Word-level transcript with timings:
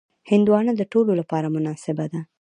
هندوانه 0.29 0.71
د 0.77 0.81
ټولو 0.93 1.11
لپاره 1.21 1.47
مناسبه 1.55 2.05
ده. 2.11 2.19